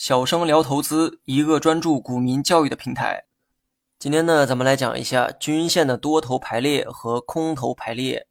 [0.00, 3.26] 小生聊投资，一个专注股民教育的平台。
[3.98, 8.26] 今天呢，咱们来讲一下均线的多头排列和空头排列。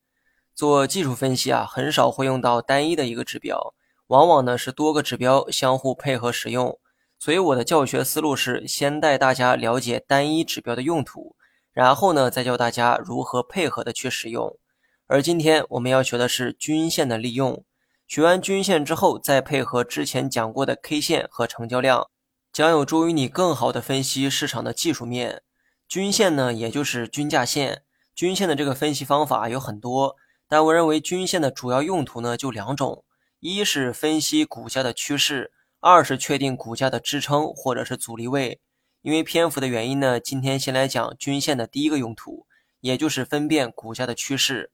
[0.55, 3.75] 做技术分析啊，很少会用到单一的一个指标，
[4.07, 6.79] 往往呢是多个指标相互配合使用。
[7.19, 11.35] 所以我的教学思路是先带大家了解单一指标的用途，
[11.71, 14.57] 然后呢再教大家如何配合的去使用。
[15.05, 17.63] 而今天我们要学的是均线的利用。
[18.09, 22.09] 学完均线之后，再配合之前讲过的 K 线和成交量，
[22.51, 25.43] 将有助于你更好的分析市场的技术面。
[25.87, 27.83] 均线呢，也就是均价线。
[28.15, 30.15] 均线的这个分析方法有很多，
[30.47, 33.03] 但我认为均线的主要用途呢就两种：
[33.41, 38.59] 一是分析股价的趋势，二是确定股价的支撑或者是阻力位。
[39.03, 42.47] 因为篇幅的原因呢，今天先来讲均线的第一个用途，
[42.81, 44.71] 也就是分辨股价的趋势。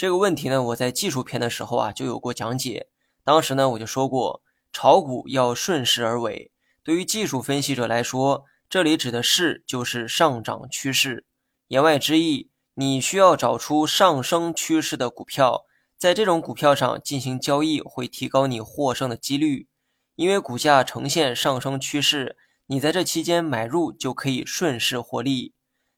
[0.00, 2.88] 这个问题呢，我在技术篇的时候啊就有过讲解。
[3.22, 4.42] 当时呢我就说过，
[4.72, 6.50] 炒股要顺势而为。
[6.82, 11.26] 对于技术分析者来说，这里指的是就是上涨趋势。
[11.68, 15.66] 言外之意，你需要找出上升趋势的股票，
[15.98, 19.68] 在这种股票上进行交易，会提高你获胜的几率。
[20.16, 25.52] 因为股价呈现上升趋势，你在这期间买入就可以顺势获利。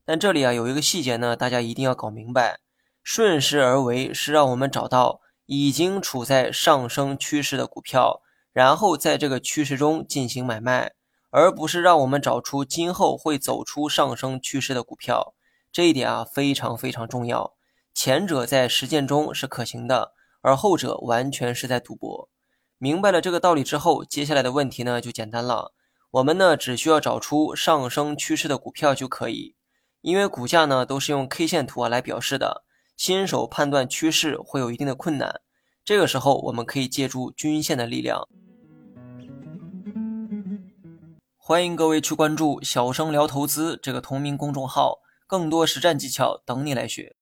[0.04, 2.58] 但这里啊有一个细节呢，大家一定要搞明白。
[3.02, 8.22] 顺势而为是让我们找到已经处在上升趋势的股票，
[8.52, 10.92] 然后在这个趋势中进行买卖，
[11.30, 15.34] 而不是让我们找出今后会走出上升趋势的股票。
[15.72, 17.54] 这一点啊非常非常重要。
[17.92, 22.28] 前者在实践中是可行的，而后者完全是在赌博。
[22.78, 25.72] 明白了这个道理之后，接下来的问题呢就简单了。
[26.12, 29.56] 我们呢只需要找出上升趋势的股票就可以，
[30.02, 32.64] 因为股价呢都是用 K 线图啊来表示的。
[33.04, 35.40] 新手判断趋势会有一定的困难，
[35.84, 38.28] 这个时候我们可以借助均线的力量。
[41.36, 47.16] 欢迎各位去关注“小生聊投资”这个同名公众号，更多实战技巧等你来学。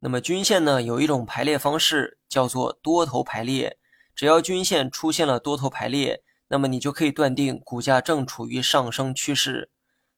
[0.00, 3.78] 那么均线呢，有一种排列方式叫做多头排列，
[4.12, 9.70] 只要均线出现了多头排列，那么你就可以断定股价正处于上升趋势。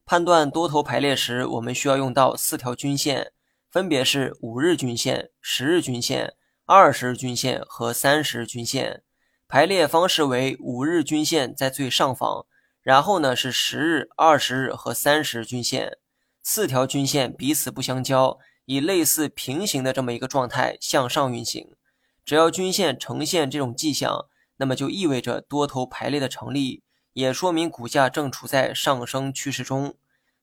[0.06, 3.32] 判断多头排列时，我们需要用到四条均线。
[3.70, 6.32] 分别是五日均线、十日均线、
[6.64, 9.02] 二十日均线和三十日均线。
[9.46, 12.46] 排列方式为五日均线在最上方，
[12.82, 15.98] 然后呢是十日、二十日和三十日均线。
[16.42, 21.76] 四条均线彼此不相交，以类似平行的这么一个状态向上运行。
[22.24, 29.94] 只要均线呈现这种迹象，那么就意味着多头排列的成立，也说明股价正处在上升趋势中。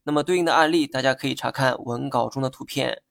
[0.03, 3.02] 那么对应的案例，大家可以查看文稿中的图片。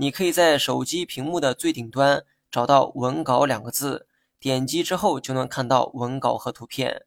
[0.00, 4.06] 你可以在手机屏幕的最顶端找到“文稿”两个字，
[4.38, 7.04] 点击之后就能看到文稿和图片。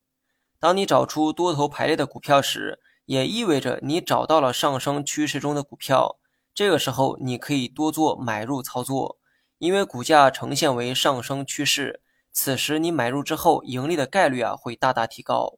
[0.59, 6.19] 当你找出多头排列的股票时，也意味着你找到了上升趋势中的股票。
[6.53, 9.17] 这个时候，你可以多做买入操作，
[9.57, 12.03] 因为股价呈现为上升趋势。
[12.31, 15.57] 此时你买入之后，盈利的概率啊会大大提高。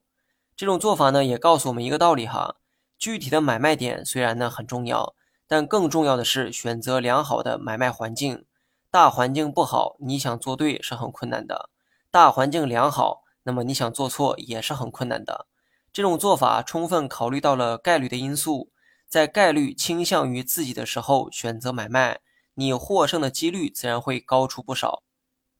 [0.55, 2.55] 这种做法呢，也告诉我们一个道理哈：
[2.97, 5.13] 具体的买卖点虽然呢很重要。
[5.47, 8.45] 但更重要的是选择良好的买卖环境。
[8.89, 11.69] 大环境不好，你想做对是很困难的；
[12.09, 15.47] 大环境良好，那么你想做错也是很困难的。
[15.91, 18.71] 这种做法充分考虑到了概率的因素，
[19.07, 22.21] 在概率倾向于自己的时候选择买卖，
[22.53, 25.03] 你获胜的几率自然会高出不少。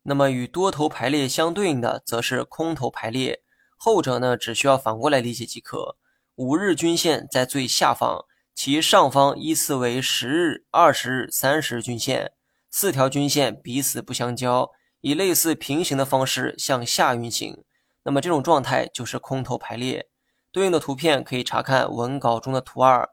[0.03, 3.41] 那么与多头排列相对应的则是空头排列，
[3.75, 5.97] 后者呢只需要反过来理解即可。
[6.35, 8.25] 五日均线在最下方。
[8.55, 12.31] 其上方依次为十日、二十日、三十日均线，
[12.71, 14.71] 四条均线彼此不相交，
[15.01, 17.65] 以类似平行的方式向下运行。
[18.03, 20.07] 那么这种状态就是空头排列。
[20.53, 23.09] 对应的图片可以查看文稿中的图二。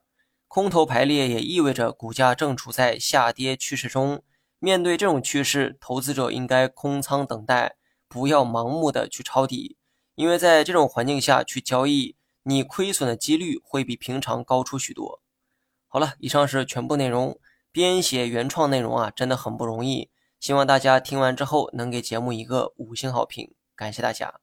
[0.46, 4.22] 空头排列也意味着股价正处在下跌趋势中。
[4.60, 7.74] 面对这种趋势，投资者应该空仓等待，
[8.06, 9.76] 不要盲目的去抄底，
[10.14, 12.14] 因为在这种环境下去交易，
[12.44, 15.21] 你亏损的几率会比平常高出许多。
[15.92, 17.38] 好了，以上是全部内容。
[17.70, 20.10] 编写原创内容啊，真的很不容易。
[20.40, 24.40] 希望大家听完之后能给节目一个五星好评，感谢大家。